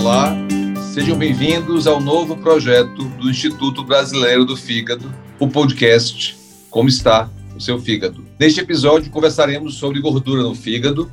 Olá, 0.00 0.34
sejam 0.94 1.14
bem-vindos 1.14 1.86
ao 1.86 2.00
novo 2.00 2.34
projeto 2.34 3.04
do 3.20 3.28
Instituto 3.28 3.84
Brasileiro 3.84 4.46
do 4.46 4.56
Fígado, 4.56 5.12
o 5.38 5.46
podcast 5.46 6.38
Como 6.70 6.88
está 6.88 7.28
o 7.54 7.60
seu 7.60 7.78
fígado. 7.78 8.24
Neste 8.38 8.60
episódio 8.60 9.10
conversaremos 9.10 9.74
sobre 9.74 10.00
gordura 10.00 10.42
no 10.42 10.54
fígado, 10.54 11.10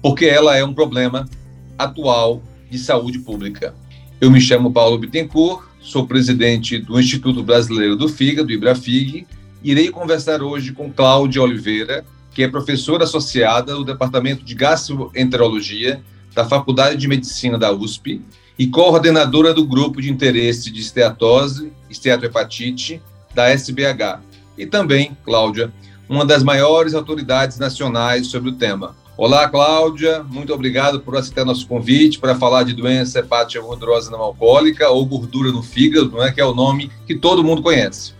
porque 0.00 0.24
ela 0.24 0.56
é 0.56 0.64
um 0.64 0.72
problema 0.72 1.28
atual 1.76 2.42
de 2.70 2.78
saúde 2.78 3.18
pública. 3.18 3.74
Eu 4.18 4.30
me 4.30 4.40
chamo 4.40 4.72
Paulo 4.72 4.96
Bittencourt, 4.96 5.66
sou 5.78 6.06
presidente 6.06 6.78
do 6.78 6.98
Instituto 6.98 7.42
Brasileiro 7.42 7.96
do 7.96 8.08
Fígado, 8.08 8.50
IBRAFIG, 8.50 9.26
e 9.62 9.72
irei 9.72 9.90
conversar 9.90 10.40
hoje 10.42 10.72
com 10.72 10.90
Cláudia 10.90 11.42
Oliveira, 11.42 12.02
que 12.30 12.42
é 12.42 12.48
professora 12.48 13.04
associada 13.04 13.74
do 13.74 13.84
Departamento 13.84 14.42
de 14.42 14.54
Gastroenterologia 14.54 16.02
da 16.34 16.44
Faculdade 16.44 16.96
de 16.96 17.08
Medicina 17.08 17.58
da 17.58 17.72
USP 17.72 18.22
e 18.58 18.66
coordenadora 18.66 19.52
do 19.52 19.66
Grupo 19.66 20.00
de 20.00 20.10
Interesse 20.10 20.70
de 20.70 20.80
Esteatose, 20.80 21.72
Esteatohepatite, 21.90 23.02
da 23.34 23.48
SBH. 23.48 24.20
E 24.56 24.66
também, 24.66 25.16
Cláudia, 25.24 25.72
uma 26.08 26.24
das 26.24 26.42
maiores 26.42 26.94
autoridades 26.94 27.58
nacionais 27.58 28.26
sobre 28.26 28.50
o 28.50 28.54
tema. 28.54 28.94
Olá, 29.16 29.48
Cláudia, 29.48 30.22
muito 30.22 30.52
obrigado 30.52 31.00
por 31.00 31.16
aceitar 31.16 31.44
nosso 31.44 31.66
convite 31.66 32.18
para 32.18 32.34
falar 32.34 32.62
de 32.64 32.72
doença 32.72 33.18
hepática 33.18 33.62
gordurosa 33.62 34.10
não 34.10 34.20
alcoólica 34.20 34.88
ou 34.88 35.04
gordura 35.04 35.52
no 35.52 35.62
fígado, 35.62 36.10
não 36.10 36.22
é 36.22 36.32
que 36.32 36.40
é 36.40 36.44
o 36.44 36.54
nome 36.54 36.90
que 37.06 37.14
todo 37.14 37.44
mundo 37.44 37.62
conhece. 37.62 38.14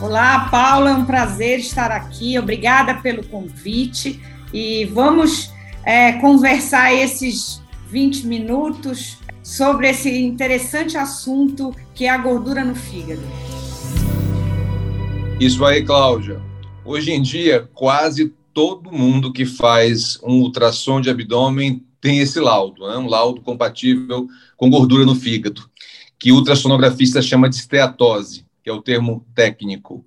Olá, 0.00 0.48
Paula, 0.50 0.90
é 0.90 0.94
um 0.94 1.04
prazer 1.04 1.60
estar 1.60 1.92
aqui. 1.92 2.38
Obrigada 2.38 2.94
pelo 2.96 3.22
convite 3.24 4.20
e 4.52 4.84
vamos 4.86 5.52
é, 5.84 6.12
conversar 6.12 6.94
esses 6.94 7.62
20 7.88 8.26
minutos 8.26 9.18
sobre 9.42 9.88
esse 9.88 10.10
interessante 10.10 10.96
assunto 10.96 11.74
que 11.94 12.04
é 12.04 12.10
a 12.10 12.18
gordura 12.18 12.64
no 12.64 12.74
fígado. 12.74 13.22
Isso 15.40 15.64
aí, 15.64 15.84
Cláudia. 15.84 16.40
Hoje 16.84 17.10
em 17.10 17.20
dia, 17.20 17.68
quase 17.74 18.32
todo 18.54 18.92
mundo 18.92 19.32
que 19.32 19.44
faz 19.44 20.18
um 20.22 20.40
ultrassom 20.40 21.00
de 21.00 21.10
abdômen 21.10 21.84
tem 22.00 22.18
esse 22.18 22.40
laudo, 22.40 22.88
né? 22.88 22.96
um 22.96 23.06
laudo 23.06 23.40
compatível 23.40 24.26
com 24.56 24.70
gordura 24.70 25.04
no 25.04 25.14
fígado, 25.14 25.68
que 26.18 26.32
o 26.32 26.36
ultrassonografista 26.36 27.22
chama 27.22 27.48
de 27.48 27.56
esteatose, 27.56 28.44
que 28.62 28.70
é 28.70 28.72
o 28.72 28.82
termo 28.82 29.24
técnico. 29.34 30.04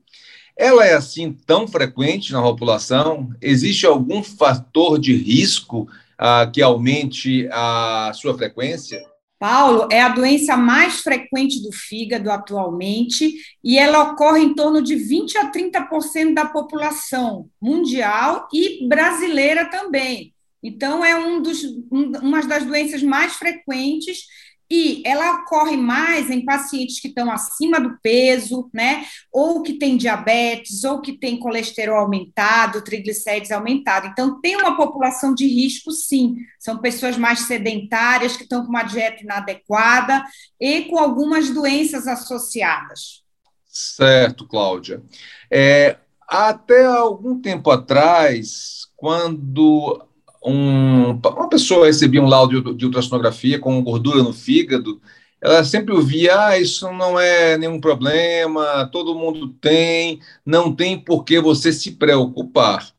Ela 0.58 0.86
é 0.86 0.94
assim 0.94 1.34
tão 1.46 1.68
frequente 1.68 2.32
na 2.32 2.42
população? 2.42 3.30
Existe 3.42 3.86
algum 3.86 4.24
fator 4.24 4.98
de 4.98 5.14
risco 5.14 5.88
ah, 6.18 6.50
que 6.52 6.62
aumente 6.62 7.48
a 7.52 8.12
sua 8.14 8.38
frequência? 8.38 9.02
Paulo, 9.38 9.90
é 9.92 10.02
a 10.02 10.10
doença 10.10 10.56
mais 10.56 11.02
frequente 11.02 11.62
do 11.62 11.72
fígado 11.72 12.32
atualmente 12.32 13.34
e 13.64 13.78
ela 13.78 14.12
ocorre 14.12 14.42
em 14.42 14.56
torno 14.56 14.82
de 14.82 14.96
20 14.96 15.38
a 15.38 15.52
30% 15.52 16.34
da 16.34 16.46
população 16.46 17.50
mundial 17.62 18.48
e 18.54 18.88
brasileira 18.88 19.66
também. 19.66 20.34
Então, 20.64 21.06
é 21.06 21.16
um 21.16 21.42
dos, 21.42 21.64
um, 21.92 22.12
uma 22.24 22.42
das 22.42 22.66
doenças 22.66 23.04
mais 23.04 23.34
frequentes 23.34 24.26
e 24.70 25.04
ela 25.06 25.42
ocorre 25.42 25.78
mais 25.78 26.30
em 26.30 26.44
pacientes 26.44 27.00
que 27.00 27.08
estão 27.08 27.32
acima 27.32 27.80
do 27.80 27.98
peso, 28.02 28.70
né? 28.74 29.06
Ou 29.32 29.62
que 29.62 29.74
tem 29.74 29.96
diabetes, 29.96 30.84
ou 30.84 31.02
que 31.02 31.14
tem 31.14 31.40
colesterol 31.40 32.00
aumentado, 32.00 32.84
triglicérides 32.84 33.52
aumentado. 33.52 34.08
Então, 34.08 34.42
tem 34.42 34.56
uma 34.56 34.76
população 34.76 35.36
de 35.36 35.48
risco, 35.48 35.92
sim. 35.92 36.38
São 36.60 36.80
pessoas 36.80 37.18
mais 37.18 37.42
sedentárias, 37.42 38.36
que 38.36 38.44
estão 38.44 38.64
com 38.64 38.70
uma 38.70 38.84
dieta 38.84 39.22
inadequada 39.24 40.24
e 40.60 40.84
com 40.84 40.98
algumas 40.98 41.52
doenças 41.52 42.08
associadas. 42.08 43.24
Certo, 43.68 44.48
Cláudia. 44.48 45.04
É, 45.52 45.98
até 46.28 46.86
algum 46.86 47.40
tempo 47.40 47.70
atrás, 47.70 48.88
quando 48.96 50.02
um, 50.46 51.12
uma 51.12 51.50
pessoa 51.50 51.88
recebia 51.88 52.22
um 52.22 52.28
laudo 52.28 52.74
de 52.74 52.86
ultrassonografia 52.86 53.60
com 53.60 53.84
gordura 53.84 54.22
no 54.22 54.32
fígado, 54.32 55.02
ela 55.42 55.64
sempre 55.64 55.94
ouvia: 55.94 56.48
ah, 56.48 56.60
isso 56.60 56.92
não 56.92 57.20
é 57.20 57.58
nenhum 57.58 57.80
problema, 57.80 58.90
todo 58.92 59.16
mundo 59.16 59.50
tem, 59.60 60.20
não 60.46 60.74
tem 60.74 61.00
por 61.00 61.24
que 61.24 61.40
você 61.40 61.72
se 61.74 61.92
preocupar. 61.92 62.94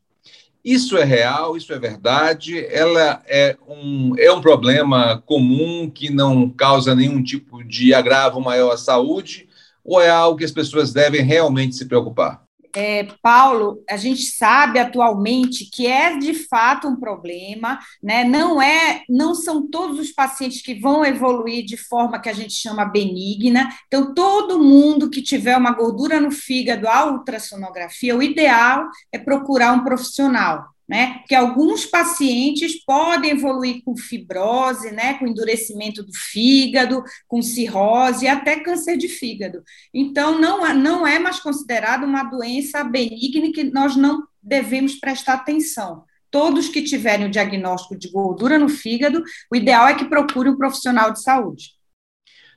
Isso 0.63 0.97
é 0.97 1.03
real, 1.05 1.55
isso 1.55 1.71
é 1.71 1.79
verdade, 1.79 2.65
ela 2.65 3.23
é 3.25 3.55
um, 3.67 4.13
é 4.17 4.29
um 4.33 4.41
problema 4.41 5.23
comum 5.25 5.89
que 5.89 6.09
não 6.09 6.49
causa 6.49 6.93
nenhum 6.93 7.23
tipo 7.23 7.63
de 7.63 7.93
agravo 7.93 8.41
maior 8.41 8.73
à 8.73 8.77
saúde, 8.77 9.47
ou 9.83 10.01
é 10.01 10.09
algo 10.09 10.37
que 10.37 10.43
as 10.43 10.51
pessoas 10.51 10.91
devem 10.91 11.21
realmente 11.21 11.75
se 11.75 11.85
preocupar? 11.85 12.46
É, 12.79 13.07
Paulo, 13.23 13.83
a 13.89 13.97
gente 13.97 14.21
sabe 14.21 14.77
atualmente 14.77 15.65
que 15.65 15.87
é 15.87 16.15
de 16.15 16.35
fato 16.35 16.87
um 16.87 16.95
problema, 16.95 17.79
né? 18.03 18.23
Não 18.23 18.61
é, 18.61 19.01
não 19.09 19.33
são 19.33 19.67
todos 19.67 19.97
os 19.99 20.11
pacientes 20.11 20.61
que 20.61 20.79
vão 20.79 21.03
evoluir 21.03 21.65
de 21.65 21.75
forma 21.75 22.21
que 22.21 22.29
a 22.29 22.33
gente 22.33 22.53
chama 22.53 22.85
benigna. 22.85 23.67
Então, 23.87 24.13
todo 24.13 24.61
mundo 24.61 25.09
que 25.09 25.23
tiver 25.23 25.57
uma 25.57 25.71
gordura 25.71 26.21
no 26.21 26.29
fígado, 26.29 26.87
a 26.87 27.11
ultrassonografia, 27.11 28.15
o 28.15 28.21
ideal 28.21 28.87
é 29.11 29.17
procurar 29.17 29.71
um 29.71 29.83
profissional 29.83 30.67
né? 30.87 31.21
Que 31.27 31.35
alguns 31.35 31.85
pacientes 31.85 32.83
podem 32.85 33.31
evoluir 33.31 33.81
com 33.83 33.97
fibrose, 33.97 34.91
né? 34.91 35.15
Com 35.15 35.27
endurecimento 35.27 36.01
do 36.01 36.13
fígado, 36.13 37.03
com 37.27 37.41
cirrose, 37.41 38.27
até 38.27 38.59
câncer 38.59 38.97
de 38.97 39.07
fígado. 39.07 39.63
Então, 39.93 40.39
não, 40.39 40.65
é, 40.65 40.73
não 40.73 41.05
é 41.05 41.19
mais 41.19 41.39
considerado 41.39 42.05
uma 42.05 42.23
doença 42.23 42.83
benigna 42.83 43.51
que 43.51 43.63
nós 43.65 43.95
não 43.95 44.23
devemos 44.41 44.95
prestar 44.95 45.33
atenção. 45.33 46.03
Todos 46.31 46.69
que 46.69 46.81
tiverem 46.81 47.27
o 47.27 47.31
diagnóstico 47.31 47.97
de 47.97 48.09
gordura 48.09 48.57
no 48.57 48.69
fígado, 48.69 49.23
o 49.51 49.55
ideal 49.55 49.87
é 49.87 49.95
que 49.95 50.05
procure 50.05 50.49
um 50.49 50.57
profissional 50.57 51.11
de 51.11 51.21
saúde. 51.21 51.77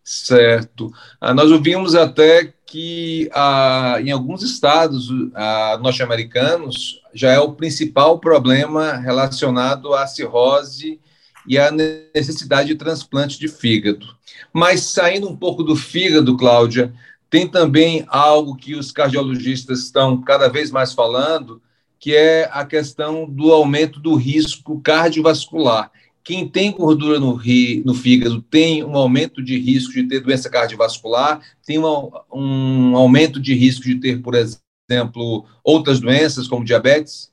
Certo. 0.03 0.91
Ah, 1.21 1.35
nós 1.35 1.51
ouvimos 1.51 1.95
até 1.95 2.53
que 2.71 3.29
ah, 3.35 3.97
em 4.01 4.13
alguns 4.13 4.45
estados 4.45 5.09
ah, 5.35 5.77
norte-americanos 5.83 7.03
já 7.13 7.33
é 7.33 7.39
o 7.41 7.53
principal 7.53 8.21
problema 8.21 8.93
relacionado 8.93 9.93
à 9.93 10.07
cirrose 10.07 11.01
e 11.49 11.59
à 11.59 11.73
necessidade 11.73 12.69
de 12.69 12.77
transplante 12.77 13.41
de 13.41 13.49
fígado. 13.49 14.07
Mas 14.53 14.83
saindo 14.83 15.29
um 15.29 15.37
pouco 15.37 15.65
do 15.65 15.75
fígado, 15.75 16.37
Cláudia, 16.37 16.95
tem 17.29 17.49
também 17.49 18.05
algo 18.07 18.55
que 18.55 18.77
os 18.77 18.93
cardiologistas 18.93 19.81
estão 19.81 20.21
cada 20.23 20.49
vez 20.49 20.71
mais 20.71 20.93
falando, 20.93 21.61
que 21.99 22.15
é 22.15 22.49
a 22.53 22.65
questão 22.65 23.29
do 23.29 23.53
aumento 23.53 23.99
do 23.99 24.15
risco 24.15 24.81
cardiovascular 24.81 25.91
quem 26.23 26.47
tem 26.47 26.73
gordura 26.73 27.19
no, 27.19 27.35
ri, 27.35 27.83
no 27.85 27.95
fígado 27.95 28.43
tem 28.43 28.85
um 28.85 28.97
aumento 28.97 29.43
de 29.43 29.59
risco 29.59 29.93
de 29.93 30.05
ter 30.05 30.21
doença 30.21 30.51
cardiovascular, 30.51 31.41
tem 31.65 31.79
uma, 31.79 32.25
um 32.33 32.97
aumento 32.97 33.41
de 33.41 33.55
risco 33.55 33.85
de 33.85 33.97
ter, 33.97 34.21
por 34.21 34.35
exemplo, 34.35 35.45
outras 35.65 36.01
doenças 36.01 36.47
como 36.47 36.65
diabetes? 36.65 37.31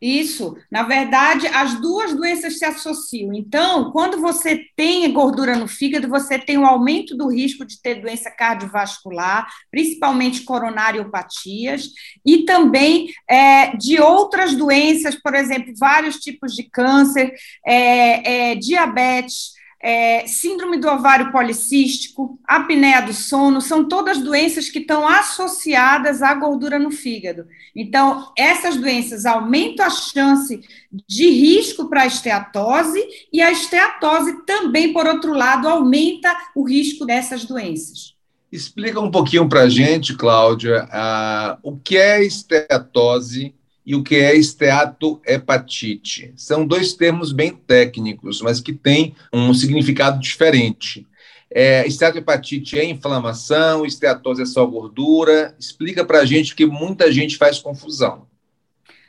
Isso, 0.00 0.56
na 0.70 0.82
verdade, 0.82 1.46
as 1.46 1.80
duas 1.80 2.14
doenças 2.14 2.58
se 2.58 2.64
associam. 2.66 3.32
Então, 3.32 3.90
quando 3.92 4.20
você 4.20 4.62
tem 4.76 5.10
gordura 5.10 5.56
no 5.56 5.66
fígado, 5.66 6.06
você 6.06 6.38
tem 6.38 6.58
um 6.58 6.66
aumento 6.66 7.16
do 7.16 7.28
risco 7.28 7.64
de 7.64 7.80
ter 7.80 8.02
doença 8.02 8.30
cardiovascular, 8.30 9.48
principalmente 9.70 10.42
coronariopatias, 10.42 11.88
e 12.24 12.44
também 12.44 13.08
é, 13.28 13.74
de 13.76 13.98
outras 13.98 14.54
doenças, 14.54 15.14
por 15.14 15.34
exemplo, 15.34 15.72
vários 15.78 16.16
tipos 16.16 16.54
de 16.54 16.64
câncer, 16.64 17.32
é, 17.66 18.50
é, 18.50 18.54
diabetes, 18.54 19.55
é, 19.82 20.26
síndrome 20.26 20.78
do 20.78 20.88
ovário 20.88 21.30
policístico, 21.30 22.38
apneia 22.44 23.00
do 23.00 23.12
sono, 23.12 23.60
são 23.60 23.86
todas 23.86 24.18
doenças 24.18 24.70
que 24.70 24.78
estão 24.78 25.06
associadas 25.06 26.22
à 26.22 26.34
gordura 26.34 26.78
no 26.78 26.90
fígado. 26.90 27.46
Então, 27.74 28.32
essas 28.36 28.76
doenças 28.76 29.26
aumentam 29.26 29.84
a 29.84 29.90
chance 29.90 30.60
de 31.06 31.30
risco 31.30 31.88
para 31.88 32.02
a 32.02 32.06
esteatose 32.06 33.02
e 33.32 33.42
a 33.42 33.50
esteatose 33.50 34.44
também, 34.44 34.92
por 34.92 35.06
outro 35.06 35.32
lado, 35.32 35.68
aumenta 35.68 36.34
o 36.54 36.62
risco 36.62 37.04
dessas 37.04 37.44
doenças. 37.44 38.14
Explica 38.50 39.00
um 39.00 39.10
pouquinho 39.10 39.48
para 39.48 39.62
a 39.62 39.68
gente, 39.68 40.16
Cláudia, 40.16 40.84
uh, 40.84 41.58
o 41.62 41.76
que 41.76 41.96
é 41.96 42.24
esteatose 42.24 43.54
e 43.86 43.94
o 43.94 44.02
que 44.02 44.16
é 44.16 44.34
esteatohepatite. 44.34 46.32
São 46.36 46.66
dois 46.66 46.92
termos 46.92 47.30
bem 47.30 47.52
técnicos, 47.52 48.42
mas 48.42 48.60
que 48.60 48.72
têm 48.72 49.14
um 49.32 49.54
significado 49.54 50.20
diferente. 50.20 51.06
É, 51.48 51.86
esteatohepatite 51.86 52.78
é 52.78 52.84
inflamação, 52.84 53.86
esteatose 53.86 54.42
é 54.42 54.46
só 54.46 54.66
gordura. 54.66 55.54
Explica 55.58 56.04
para 56.04 56.18
a 56.18 56.24
gente 56.24 56.56
que 56.56 56.66
muita 56.66 57.12
gente 57.12 57.36
faz 57.36 57.60
confusão. 57.60 58.26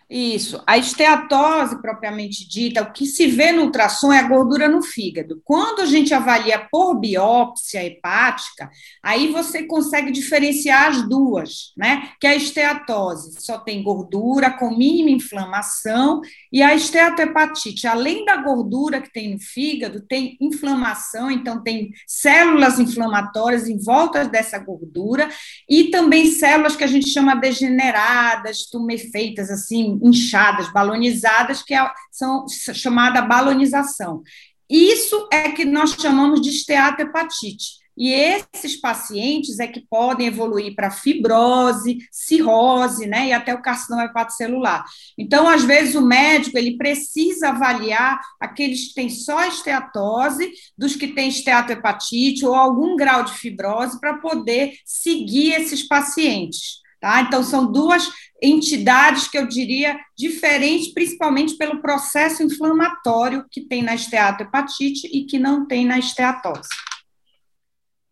Isso. 0.09 0.63
A 0.65 0.77
esteatose, 0.77 1.81
propriamente 1.81 2.47
dita, 2.47 2.81
o 2.81 2.93
que 2.93 3.05
se 3.05 3.27
vê 3.27 3.51
no 3.51 3.63
ultrassom 3.63 4.13
é 4.13 4.19
a 4.19 4.27
gordura 4.27 4.69
no 4.69 4.81
fígado. 4.81 5.41
Quando 5.43 5.81
a 5.81 5.85
gente 5.85 6.13
avalia 6.13 6.65
por 6.71 6.97
biópsia 6.97 7.83
hepática, 7.83 8.69
aí 9.03 9.27
você 9.33 9.63
consegue 9.63 10.09
diferenciar 10.09 10.87
as 10.87 11.09
duas, 11.09 11.73
né? 11.75 12.11
Que 12.21 12.27
a 12.27 12.33
esteatose 12.33 13.41
só 13.41 13.57
tem 13.57 13.83
gordura 13.83 14.49
com 14.49 14.77
mínima 14.77 15.09
inflamação 15.09 16.21
e 16.53 16.61
a 16.61 16.73
esteatohepatite, 16.73 17.85
além 17.85 18.23
da 18.23 18.37
gordura 18.37 19.01
que 19.01 19.11
tem 19.11 19.33
no 19.33 19.39
fígado, 19.41 19.99
tem 19.99 20.37
inflamação, 20.39 21.29
então 21.29 21.61
tem 21.61 21.91
células 22.07 22.79
inflamatórias 22.79 23.67
em 23.67 23.77
volta 23.77 24.23
dessa 24.23 24.57
gordura 24.57 25.27
e 25.69 25.89
também 25.89 26.27
células 26.27 26.77
que 26.77 26.83
a 26.85 26.87
gente 26.87 27.09
chama 27.09 27.35
degeneradas, 27.35 28.67
tumefeitas, 28.69 29.51
assim, 29.51 29.96
inchadas, 30.01 30.71
balonizadas, 30.71 31.61
que 31.61 31.73
é, 31.73 31.91
são 32.11 32.45
chamada 32.73 33.21
balonização. 33.21 34.21
Isso 34.69 35.27
é 35.31 35.51
que 35.51 35.63
nós 35.63 35.91
chamamos 35.91 36.41
de 36.41 36.49
esteatohepatite. 36.49 37.77
E 37.97 38.13
esses 38.13 38.79
pacientes 38.79 39.59
é 39.59 39.65
que 39.65 39.81
podem 39.89 40.27
evoluir 40.27 40.75
para 40.75 40.91
fibrose, 40.91 41.97
cirrose, 42.11 43.07
né, 43.07 43.29
e 43.29 43.33
até 43.33 43.55
o 43.55 43.61
carcinoma 43.61 44.05
hepatocelular. 44.05 44.85
Então, 45.17 45.49
às 45.49 45.63
vezes, 45.63 45.95
o 45.95 46.01
médico 46.01 46.59
ele 46.59 46.77
precisa 46.77 47.49
avaliar 47.49 48.21
aqueles 48.39 48.89
que 48.89 48.93
têm 48.93 49.09
só 49.09 49.43
esteatose, 49.47 50.51
dos 50.77 50.95
que 50.95 51.07
têm 51.07 51.29
esteatohepatite 51.29 52.45
ou 52.45 52.53
algum 52.53 52.95
grau 52.95 53.23
de 53.23 53.33
fibrose, 53.33 53.99
para 53.99 54.17
poder 54.19 54.73
seguir 54.85 55.53
esses 55.53 55.87
pacientes. 55.87 56.85
Tá? 56.99 57.21
Então, 57.21 57.43
são 57.43 57.71
duas 57.71 58.09
entidades 58.41 59.27
que 59.27 59.37
eu 59.37 59.47
diria 59.47 59.97
diferentes, 60.17 60.93
principalmente 60.93 61.55
pelo 61.55 61.81
processo 61.81 62.41
inflamatório 62.41 63.45
que 63.51 63.61
tem 63.61 63.83
na 63.83 63.95
esteatohepatite 63.95 65.07
e 65.07 65.25
que 65.25 65.37
não 65.37 65.67
tem 65.67 65.85
na 65.85 65.99
esteatose. 65.99 66.69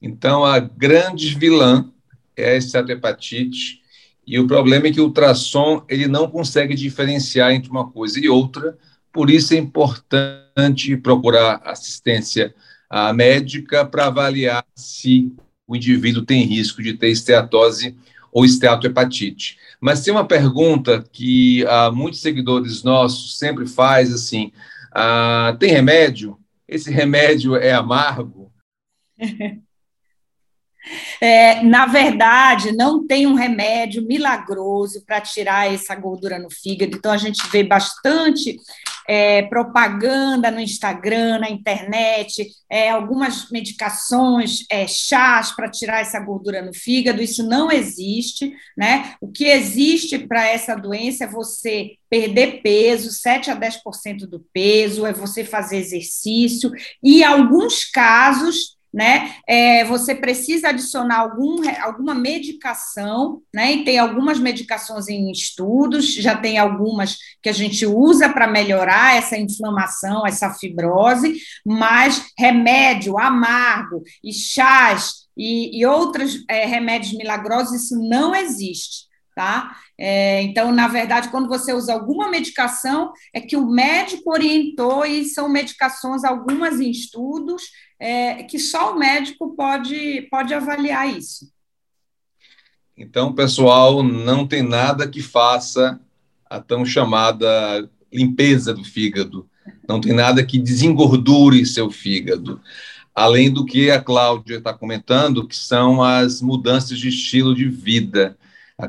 Então, 0.02 0.46
a 0.46 0.60
grande 0.60 1.34
vilã 1.34 1.92
é 2.36 2.52
a 2.52 2.58
esteatohepatite, 2.58 3.82
e 4.28 4.40
o 4.40 4.48
problema 4.48 4.88
é 4.88 4.92
que 4.92 5.02
o 5.02 5.06
ultrassom 5.06 5.84
ele 5.88 6.08
não 6.08 6.28
consegue 6.30 6.76
diferenciar 6.76 7.52
entre 7.52 7.70
uma 7.70 7.90
coisa 7.90 8.20
e 8.20 8.28
outra, 8.28 8.78
por 9.12 9.30
isso 9.30 9.54
é 9.54 9.58
importante 9.58 10.98
procurar 10.98 11.62
assistência 11.64 12.54
médica 13.16 13.86
para 13.86 14.08
avaliar 14.08 14.66
se 14.76 15.32
o 15.68 15.76
indivíduo 15.76 16.26
tem 16.26 16.44
risco 16.44 16.84
de 16.84 16.94
ter 16.94 17.10
esteatose 17.10 17.96
ou 18.36 18.44
esteatohepatite. 18.44 19.58
Mas 19.80 20.04
tem 20.04 20.14
uma 20.14 20.28
pergunta 20.28 21.02
que 21.14 21.66
ah, 21.68 21.90
muitos 21.90 22.20
seguidores 22.20 22.84
nossos 22.84 23.40
sempre 23.40 23.66
faz 23.66 24.14
assim: 24.14 24.52
ah, 24.94 25.56
tem 25.58 25.72
remédio? 25.72 26.38
Esse 26.68 26.92
remédio 26.92 27.56
é 27.56 27.72
amargo? 27.72 28.52
É, 31.20 31.64
na 31.64 31.88
verdade, 31.88 32.72
não 32.72 33.08
tem 33.08 33.26
um 33.26 33.34
remédio 33.34 34.06
milagroso 34.06 35.04
para 35.04 35.20
tirar 35.20 35.74
essa 35.74 35.96
gordura 35.96 36.38
no 36.38 36.48
fígado. 36.52 36.96
Então, 36.96 37.12
a 37.12 37.18
gente 37.18 37.42
vê 37.50 37.64
bastante 37.64 38.60
é, 39.08 39.44
propaganda 39.44 40.52
no 40.52 40.60
Instagram, 40.60 41.40
na 41.40 41.50
internet, 41.50 42.48
é, 42.70 42.90
algumas 42.90 43.50
medicações, 43.52 44.66
é, 44.70 44.88
chás 44.88 45.52
para 45.52 45.70
tirar 45.70 46.02
essa 46.02 46.20
gordura 46.20 46.62
no 46.62 46.74
fígado. 46.74 47.22
Isso 47.22 47.48
não 47.48 47.72
existe, 47.72 48.54
né? 48.78 49.16
O 49.22 49.32
que 49.32 49.46
existe 49.46 50.20
para 50.20 50.48
essa 50.48 50.76
doença 50.76 51.26
é 51.26 51.28
você 51.28 51.96
perder 52.10 52.62
peso, 52.62 53.12
7 53.12 53.52
a 53.52 53.56
10% 53.56 54.28
do 54.28 54.46
peso, 54.54 55.06
é 55.06 55.14
você 55.14 55.44
fazer 55.44 55.78
exercício, 55.78 56.72
e 57.04 57.24
alguns 57.24 57.84
casos 57.84 58.75
né? 58.96 59.36
É, 59.46 59.84
você 59.84 60.16
precisa 60.16 60.70
adicionar 60.70 61.20
algum, 61.20 61.58
alguma 61.82 62.16
medicação, 62.16 63.42
né? 63.54 63.74
E 63.74 63.84
tem 63.84 64.00
algumas 64.00 64.40
medicações 64.40 65.10
em 65.10 65.30
estudos, 65.30 66.14
já 66.14 66.34
tem 66.34 66.58
algumas 66.58 67.18
que 67.44 67.50
a 67.50 67.52
gente 67.52 67.86
usa 67.86 68.30
para 68.30 68.48
melhorar 68.48 69.18
essa 69.18 69.38
inflamação, 69.38 70.26
essa 70.26 70.54
fibrose, 70.54 71.38
mas 71.66 72.28
remédio 72.40 73.20
amargo 73.20 74.02
e 74.24 74.32
chás 74.32 75.26
e, 75.38 75.78
e 75.78 75.86
outros 75.86 76.46
é, 76.50 76.66
remédios 76.66 77.12
milagrosos, 77.18 77.84
isso 77.84 78.00
não 78.00 78.34
existe 78.34 79.14
tá? 79.36 79.76
É, 80.00 80.42
então, 80.44 80.72
na 80.72 80.88
verdade, 80.88 81.30
quando 81.30 81.50
você 81.50 81.74
usa 81.74 81.94
alguma 81.94 82.30
medicação, 82.30 83.12
é 83.34 83.42
que 83.42 83.58
o 83.58 83.68
médico 83.68 84.32
orientou 84.32 85.06
e 85.06 85.26
são 85.26 85.50
medicações, 85.50 86.24
algumas 86.24 86.80
em 86.80 86.90
estudos, 86.90 87.64
é, 88.00 88.44
que 88.44 88.58
só 88.58 88.94
o 88.94 88.98
médico 88.98 89.54
pode, 89.56 90.28
pode 90.32 90.54
avaliar 90.54 91.14
isso. 91.16 91.54
Então, 92.98 93.34
pessoal, 93.34 94.02
não 94.02 94.48
tem 94.48 94.64
nada 94.64 95.06
que 95.08 95.22
faça 95.22 96.00
a 96.50 96.62
tão 96.62 96.86
chamada 96.86 97.90
limpeza 98.12 98.74
do 98.74 98.86
fígado, 98.86 99.50
não 99.88 100.00
tem 100.00 100.14
nada 100.14 100.46
que 100.46 100.58
desengordure 100.58 101.66
seu 101.66 101.92
fígado. 101.92 102.62
Além 103.14 103.52
do 103.52 103.66
que 103.66 103.92
a 103.92 104.02
Cláudia 104.02 104.58
está 104.58 104.74
comentando, 104.74 105.48
que 105.48 105.56
são 105.56 106.02
as 106.02 106.42
mudanças 106.42 106.98
de 107.00 107.10
estilo 107.10 107.54
de 107.54 107.68
vida 107.68 108.38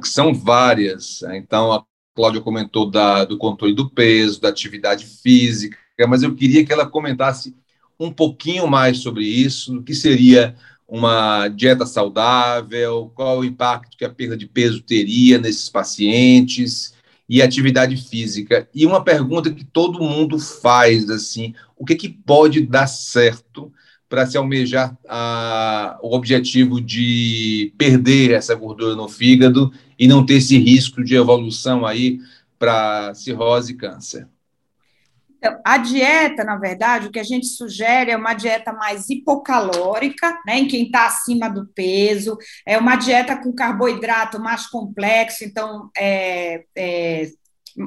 que 0.00 0.08
são 0.08 0.34
várias. 0.34 1.22
Então, 1.34 1.72
a 1.72 1.84
Cláudia 2.14 2.40
comentou 2.40 2.90
da, 2.90 3.24
do 3.24 3.38
controle 3.38 3.74
do 3.74 3.90
peso, 3.90 4.40
da 4.40 4.48
atividade 4.48 5.06
física, 5.06 5.76
mas 6.08 6.22
eu 6.22 6.34
queria 6.34 6.64
que 6.64 6.72
ela 6.72 6.86
comentasse 6.86 7.54
um 7.98 8.10
pouquinho 8.10 8.66
mais 8.66 8.98
sobre 8.98 9.24
isso, 9.24 9.78
o 9.78 9.82
que 9.82 9.94
seria 9.94 10.54
uma 10.88 11.48
dieta 11.48 11.84
saudável, 11.84 13.10
qual 13.14 13.40
o 13.40 13.44
impacto 13.44 13.96
que 13.96 14.04
a 14.04 14.10
perda 14.10 14.36
de 14.36 14.46
peso 14.46 14.82
teria 14.82 15.38
nesses 15.38 15.68
pacientes 15.68 16.94
e 17.28 17.42
atividade 17.42 17.96
física. 17.96 18.68
E 18.74 18.86
uma 18.86 19.02
pergunta 19.02 19.52
que 19.52 19.64
todo 19.64 20.02
mundo 20.02 20.38
faz 20.38 21.10
assim, 21.10 21.54
o 21.76 21.84
que 21.84 21.96
que 21.96 22.08
pode 22.08 22.60
dar 22.60 22.86
certo 22.86 23.72
para 24.08 24.26
se 24.26 24.36
almejar 24.36 24.96
a, 25.08 25.98
o 26.02 26.14
objetivo 26.14 26.80
de 26.80 27.72
perder 27.76 28.32
essa 28.32 28.54
gordura 28.54 28.94
no 28.94 29.08
fígado 29.08 29.72
e 29.98 30.06
não 30.06 30.24
ter 30.24 30.34
esse 30.34 30.56
risco 30.58 31.02
de 31.02 31.16
evolução 31.16 31.84
aí 31.84 32.20
para 32.58 33.14
cirrose 33.14 33.72
e 33.72 33.76
câncer? 33.76 34.28
Então, 35.38 35.60
a 35.64 35.78
dieta, 35.78 36.42
na 36.44 36.56
verdade, 36.56 37.06
o 37.06 37.10
que 37.10 37.18
a 37.18 37.24
gente 37.24 37.46
sugere 37.46 38.10
é 38.10 38.16
uma 38.16 38.32
dieta 38.32 38.72
mais 38.72 39.10
hipocalórica, 39.10 40.36
né, 40.46 40.58
em 40.58 40.66
quem 40.66 40.84
está 40.84 41.06
acima 41.06 41.48
do 41.48 41.66
peso, 41.66 42.36
é 42.64 42.78
uma 42.78 42.96
dieta 42.96 43.36
com 43.36 43.52
carboidrato 43.52 44.40
mais 44.40 44.66
complexo, 44.66 45.44
então 45.44 45.90
é, 45.96 46.64
é, 46.74 47.30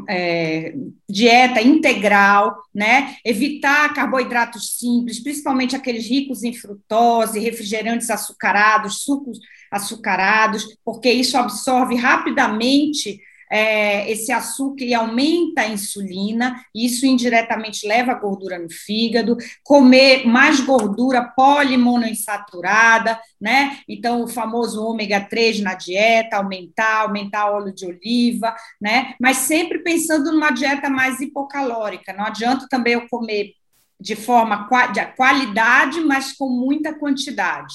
é, 0.08 0.74
dieta 1.10 1.62
integral, 1.62 2.56
né? 2.74 3.16
Evitar 3.26 3.94
carboidratos 3.94 4.78
simples, 4.78 5.20
principalmente 5.20 5.76
aqueles 5.76 6.08
ricos 6.08 6.44
em 6.44 6.54
frutose, 6.54 7.40
refrigerantes 7.40 8.10
açucarados, 8.10 9.04
sucos 9.04 9.40
açucarados, 9.72 10.78
porque 10.84 11.12
isso 11.12 11.38
absorve 11.38 11.96
rapidamente 11.96 13.20
é, 13.50 14.10
esse 14.12 14.32
açúcar 14.32 14.84
e 14.84 14.94
aumenta 14.94 15.62
a 15.62 15.68
insulina, 15.68 16.64
isso 16.74 17.06
indiretamente 17.06 17.88
leva 17.88 18.12
a 18.12 18.20
gordura 18.20 18.60
no 18.60 18.70
fígado, 18.70 19.38
comer 19.64 20.26
mais 20.28 20.60
gordura 20.60 21.24
polimonoinsaturada, 21.36 23.20
né? 23.40 23.80
Então, 23.88 24.24
o 24.24 24.28
famoso 24.28 24.84
ômega 24.84 25.20
3 25.20 25.62
na 25.62 25.74
dieta, 25.74 26.38
aumentar, 26.38 27.02
aumentar 27.02 27.52
óleo 27.52 27.74
de 27.74 27.86
oliva, 27.86 28.56
né? 28.80 29.16
Mas 29.20 29.38
sempre 29.38 29.80
pensando 29.80 30.32
numa 30.32 30.52
dieta 30.52 30.90
mais 30.90 31.20
hipocalórica, 31.20 32.14
não 32.14 32.26
adianta 32.26 32.68
também 32.70 32.94
eu 32.94 33.08
comer 33.10 33.54
de 34.00 34.16
forma 34.16 34.68
de 34.94 35.06
qualidade, 35.18 36.00
mas 36.02 36.32
com 36.32 36.48
muita 36.50 36.94
quantidade. 36.94 37.74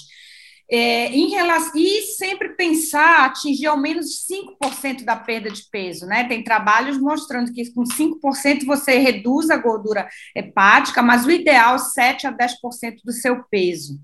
É, 0.71 1.09
em 1.09 1.29
relação, 1.29 1.73
e 1.77 2.03
sempre 2.17 2.51
pensar 2.51 3.27
atingir 3.27 3.67
ao 3.67 3.77
menos 3.77 4.25
5% 4.27 5.05
da 5.05 5.15
perda 5.15 5.51
de 5.51 5.63
peso, 5.71 6.07
né? 6.07 6.25
Tem 6.25 6.43
trabalhos 6.43 6.99
mostrando 6.99 7.53
que 7.53 7.71
com 7.73 7.85
5% 7.85 8.65
você 8.65 8.97
reduz 8.99 9.51
a 9.51 9.59
gordura 9.59 10.09
hepática, 10.35 11.03
mas 11.03 11.27
o 11.27 11.31
ideal 11.31 11.75
é 11.75 11.79
7 11.79 12.27
a 12.27 12.33
10% 12.33 13.03
do 13.05 13.13
seu 13.13 13.45
peso. 13.51 14.01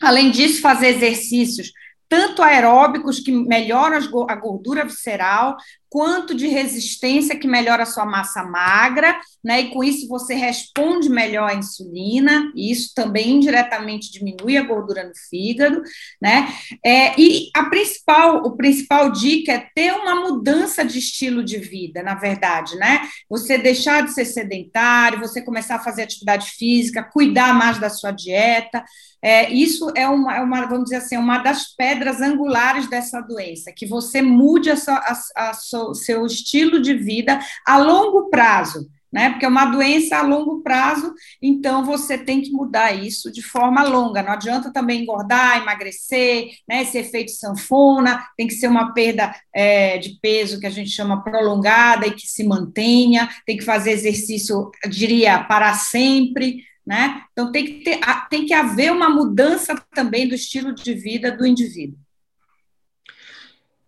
Além 0.00 0.30
disso, 0.30 0.62
fazer 0.62 0.88
exercícios 0.88 1.70
tanto 2.12 2.42
aeróbicos, 2.42 3.20
que 3.20 3.32
melhoram 3.32 3.96
a 4.28 4.34
gordura 4.34 4.84
visceral, 4.84 5.56
quanto 5.92 6.34
de 6.34 6.48
resistência 6.48 7.38
que 7.38 7.46
melhora 7.46 7.82
a 7.82 7.86
sua 7.86 8.06
massa 8.06 8.42
magra, 8.42 9.20
né? 9.44 9.60
E 9.60 9.70
com 9.70 9.84
isso 9.84 10.08
você 10.08 10.32
responde 10.32 11.10
melhor 11.10 11.50
à 11.50 11.54
insulina, 11.54 12.50
e 12.56 12.72
isso 12.72 12.94
também 12.94 13.32
indiretamente 13.32 14.10
diminui 14.10 14.56
a 14.56 14.62
gordura 14.62 15.04
no 15.04 15.12
fígado, 15.28 15.82
né? 16.18 16.48
É, 16.82 17.12
e 17.20 17.50
a 17.54 17.64
principal, 17.64 18.38
o 18.38 18.56
principal 18.56 19.12
dica 19.12 19.52
é 19.52 19.68
ter 19.74 19.92
uma 19.92 20.14
mudança 20.14 20.82
de 20.82 20.98
estilo 20.98 21.44
de 21.44 21.58
vida, 21.58 22.02
na 22.02 22.14
verdade, 22.14 22.74
né? 22.76 23.06
Você 23.28 23.58
deixar 23.58 24.02
de 24.02 24.14
ser 24.14 24.24
sedentário, 24.24 25.20
você 25.20 25.42
começar 25.42 25.74
a 25.74 25.84
fazer 25.84 26.04
atividade 26.04 26.52
física, 26.52 27.02
cuidar 27.02 27.52
mais 27.52 27.78
da 27.78 27.90
sua 27.90 28.12
dieta. 28.12 28.82
É, 29.24 29.52
isso 29.52 29.92
é 29.94 30.08
uma, 30.08 30.36
é 30.36 30.40
uma, 30.40 30.66
vamos 30.66 30.84
dizer 30.84 30.96
assim, 30.96 31.16
uma 31.16 31.38
das 31.38 31.76
pedras 31.76 32.20
angulares 32.20 32.88
dessa 32.88 33.20
doença, 33.20 33.72
que 33.72 33.86
você 33.86 34.20
mude 34.20 34.68
a 34.68 34.76
sua, 34.76 34.94
a, 34.96 35.50
a 35.50 35.54
seu 35.94 36.24
estilo 36.26 36.80
de 36.80 36.94
vida 36.94 37.40
a 37.66 37.78
longo 37.78 38.30
prazo, 38.30 38.88
né? 39.12 39.30
Porque 39.30 39.44
é 39.44 39.48
uma 39.48 39.66
doença 39.66 40.16
a 40.16 40.22
longo 40.22 40.62
prazo, 40.62 41.12
então 41.40 41.84
você 41.84 42.16
tem 42.16 42.40
que 42.40 42.50
mudar 42.50 42.92
isso 42.92 43.30
de 43.30 43.42
forma 43.42 43.82
longa. 43.82 44.22
Não 44.22 44.32
adianta 44.32 44.72
também 44.72 45.02
engordar, 45.02 45.60
emagrecer, 45.60 46.50
né? 46.66 46.82
Esse 46.82 46.98
efeito 46.98 47.32
sanfona, 47.32 48.24
tem 48.36 48.46
que 48.46 48.54
ser 48.54 48.68
uma 48.68 48.94
perda 48.94 49.34
é, 49.54 49.98
de 49.98 50.18
peso 50.20 50.58
que 50.58 50.66
a 50.66 50.70
gente 50.70 50.90
chama 50.90 51.22
prolongada 51.22 52.06
e 52.06 52.14
que 52.14 52.26
se 52.26 52.42
mantenha, 52.42 53.28
tem 53.44 53.58
que 53.58 53.64
fazer 53.64 53.90
exercício, 53.90 54.70
diria, 54.88 55.44
para 55.44 55.74
sempre. 55.74 56.64
Né? 56.84 57.22
Então, 57.30 57.52
tem 57.52 57.64
que, 57.64 57.72
ter, 57.84 58.00
tem 58.28 58.44
que 58.44 58.52
haver 58.52 58.90
uma 58.90 59.08
mudança 59.08 59.72
também 59.94 60.26
do 60.26 60.34
estilo 60.34 60.74
de 60.74 60.94
vida 60.94 61.30
do 61.30 61.46
indivíduo. 61.46 61.96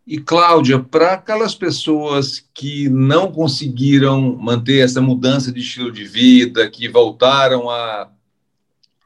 E, 0.07 0.19
Cláudia, 0.19 0.79
para 0.79 1.15
aquelas 1.15 1.55
pessoas 1.55 2.47
que 2.53 2.91
não 2.91 3.33
conseguiram 3.33 4.37
manter 4.37 4.85
essa 4.85 5.01
mudança 5.01 5.51
de 5.51 5.61
estilo 5.61 5.91
de 5.91 6.05
vida, 6.05 6.69
que 6.69 6.87
voltaram 6.89 7.71
a, 7.71 8.11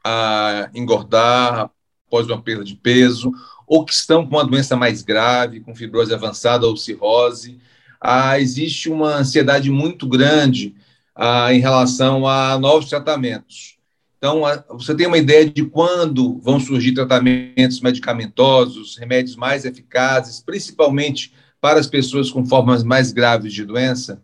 a 0.03 0.69
engordar 0.75 1.71
após 2.05 2.27
uma 2.27 2.41
perda 2.41 2.65
de 2.65 2.75
peso, 2.75 3.31
ou 3.65 3.85
que 3.85 3.93
estão 3.93 4.27
com 4.27 4.35
uma 4.35 4.45
doença 4.45 4.75
mais 4.75 5.01
grave, 5.01 5.61
com 5.61 5.73
fibrose 5.73 6.13
avançada 6.13 6.67
ou 6.67 6.75
cirrose, 6.75 7.59
ah, 8.01 8.37
existe 8.37 8.89
uma 8.89 9.17
ansiedade 9.17 9.71
muito 9.71 10.05
grande 10.05 10.75
ah, 11.15 11.53
em 11.53 11.61
relação 11.61 12.27
a 12.27 12.59
novos 12.59 12.89
tratamentos. 12.89 13.78
Então, 14.19 14.41
você 14.71 14.93
tem 14.93 15.07
uma 15.07 15.17
ideia 15.17 15.49
de 15.49 15.65
quando 15.65 16.37
vão 16.39 16.59
surgir 16.59 16.93
tratamentos 16.93 17.79
medicamentosos, 17.79 18.97
remédios 18.97 19.37
mais 19.37 19.63
eficazes, 19.63 20.41
principalmente 20.41 21.33
para 21.61 21.79
as 21.79 21.87
pessoas 21.87 22.29
com 22.29 22.45
formas 22.45 22.83
mais 22.83 23.13
graves 23.13 23.53
de 23.53 23.63
doença? 23.63 24.21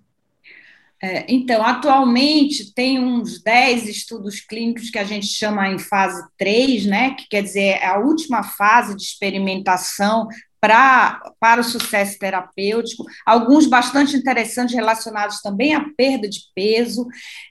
É, 1.01 1.25
então, 1.29 1.65
atualmente 1.65 2.73
tem 2.73 2.99
uns 2.99 3.41
10 3.41 3.87
estudos 3.87 4.41
clínicos 4.41 4.89
que 4.89 4.99
a 4.99 5.03
gente 5.05 5.27
chama 5.27 5.69
em 5.69 5.79
fase 5.79 6.21
3, 6.37 6.85
né, 6.85 7.11
que 7.11 7.27
quer 7.29 7.41
dizer 7.41 7.77
é 7.79 7.85
a 7.85 7.99
última 7.99 8.43
fase 8.43 8.95
de 8.97 9.03
experimentação 9.03 10.27
pra, 10.65 11.21
para 11.39 11.61
o 11.61 11.63
sucesso 11.63 12.17
terapêutico, 12.17 13.05
alguns 13.23 13.67
bastante 13.67 14.17
interessantes 14.17 14.73
relacionados 14.73 15.39
também 15.39 15.75
à 15.75 15.85
perda 15.95 16.27
de 16.27 16.39
peso. 16.55 17.05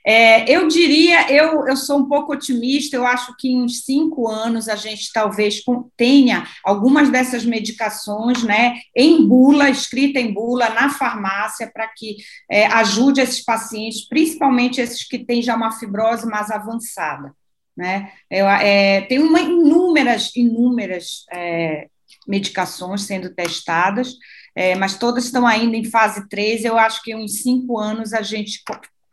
É, 0.05 0.51
eu 0.53 0.67
diria, 0.67 1.31
eu, 1.31 1.65
eu 1.65 1.77
sou 1.77 1.99
um 1.99 2.09
pouco 2.09 2.33
otimista, 2.33 2.97
eu 2.97 3.07
acho 3.07 3.33
que 3.37 3.47
em 3.49 3.69
cinco 3.69 4.27
anos 4.27 4.67
a 4.67 4.75
gente 4.75 5.13
talvez 5.13 5.63
tenha 5.95 6.45
algumas 6.61 7.09
dessas 7.09 7.45
medicações 7.45 8.43
né, 8.43 8.81
em 8.93 9.25
bula, 9.25 9.69
escrita 9.69 10.19
em 10.19 10.33
bula, 10.33 10.69
na 10.71 10.89
farmácia, 10.89 11.71
para 11.73 11.87
que 11.87 12.17
é, 12.51 12.65
ajude 12.65 13.21
esses 13.21 13.45
pacientes, 13.45 14.05
principalmente 14.09 14.81
esses 14.81 15.07
que 15.07 15.19
têm 15.19 15.41
já 15.41 15.55
uma 15.55 15.71
fibrose 15.71 16.27
mais 16.27 16.51
avançada. 16.51 17.31
Né? 17.77 18.11
É, 18.29 19.01
tem 19.01 19.19
uma 19.19 19.39
inúmeras, 19.39 20.35
inúmeras 20.35 21.25
é, 21.31 21.87
medicações 22.27 23.03
sendo 23.03 23.29
testadas, 23.29 24.15
é, 24.55 24.75
mas 24.75 24.97
todas 24.97 25.25
estão 25.25 25.45
ainda 25.45 25.75
em 25.75 25.83
fase 25.83 26.27
3. 26.29 26.65
Eu 26.65 26.77
acho 26.77 27.01
que 27.03 27.13
em 27.13 27.27
cinco 27.27 27.79
anos 27.79 28.13
a 28.13 28.21
gente 28.21 28.61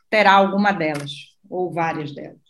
terá 0.08 0.34
alguma 0.34 0.72
delas, 0.72 1.10
ou 1.48 1.72
várias 1.72 2.14
delas. 2.14 2.42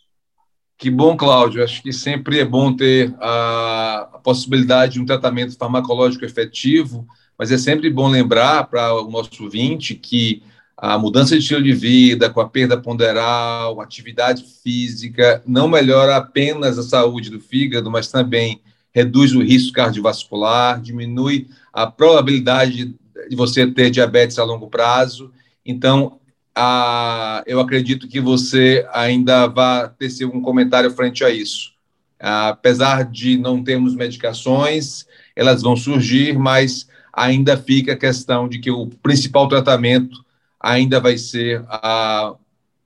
Que 0.77 0.89
bom, 0.89 1.15
Cláudio. 1.15 1.63
Acho 1.63 1.81
que 1.81 1.93
sempre 1.93 2.39
é 2.39 2.45
bom 2.45 2.75
ter 2.75 3.15
a, 3.19 4.09
a 4.13 4.19
possibilidade 4.19 4.93
de 4.93 5.01
um 5.01 5.05
tratamento 5.05 5.57
farmacológico 5.57 6.25
efetivo, 6.25 7.07
mas 7.37 7.51
é 7.51 7.57
sempre 7.57 7.89
bom 7.89 8.09
lembrar 8.09 8.65
para 8.65 8.93
o 8.93 9.09
nosso 9.09 9.43
ouvinte 9.43 9.95
que 9.95 10.43
a 10.75 10.97
mudança 10.97 11.35
de 11.35 11.41
estilo 11.41 11.63
de 11.63 11.73
vida, 11.73 12.29
com 12.29 12.41
a 12.41 12.49
perda 12.49 12.77
ponderal, 12.77 13.79
atividade 13.79 14.43
física, 14.61 15.41
não 15.45 15.67
melhora 15.67 16.17
apenas 16.17 16.77
a 16.77 16.83
saúde 16.83 17.29
do 17.29 17.39
fígado, 17.39 17.89
mas 17.89 18.09
também 18.09 18.61
reduz 18.93 19.33
o 19.33 19.41
risco 19.41 19.73
cardiovascular, 19.73 20.79
diminui 20.79 21.47
a 21.73 21.87
probabilidade 21.87 22.95
de 23.29 23.35
você 23.35 23.65
ter 23.65 23.89
diabetes 23.89 24.37
a 24.37 24.43
longo 24.43 24.67
prazo. 24.67 25.31
Então, 25.65 26.19
a, 26.55 27.43
eu 27.47 27.59
acredito 27.59 28.07
que 28.07 28.21
você 28.21 28.87
ainda 28.93 29.47
vai 29.47 29.89
ter 29.89 30.25
um 30.25 30.41
comentário 30.41 30.91
frente 30.91 31.23
a 31.23 31.29
isso. 31.29 31.73
Apesar 32.19 33.03
de 33.03 33.37
não 33.37 33.63
termos 33.63 33.95
medicações, 33.95 35.05
elas 35.35 35.61
vão 35.61 35.75
surgir, 35.75 36.37
mas 36.37 36.87
ainda 37.11 37.57
fica 37.57 37.93
a 37.93 37.97
questão 37.97 38.47
de 38.47 38.59
que 38.59 38.71
o 38.71 38.87
principal 38.87 39.47
tratamento 39.47 40.23
ainda 40.59 40.99
vai 40.99 41.17
ser 41.17 41.63
a, 41.67 42.33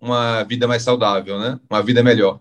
uma 0.02 0.44
vida 0.44 0.68
mais 0.68 0.82
saudável, 0.82 1.40
né? 1.40 1.60
uma 1.70 1.84
vida 1.84 2.02
melhor. 2.02 2.40